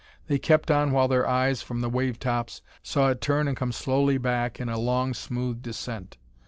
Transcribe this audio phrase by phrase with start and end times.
[0.25, 3.71] They kept on while their eyes, from the wave tops, saw it turn and come
[3.71, 6.17] slowly back in a long smooth descent.